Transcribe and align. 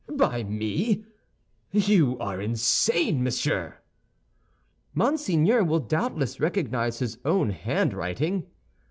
"By 0.11 0.41
me? 0.41 1.05
You 1.71 2.17
are 2.17 2.41
insane, 2.41 3.23
monsieur." 3.23 3.77
"Monseigneur 4.95 5.63
will 5.63 5.77
doubtless 5.79 6.39
recognize 6.39 6.97
his 6.97 7.19
own 7.23 7.51
handwriting." 7.51 8.47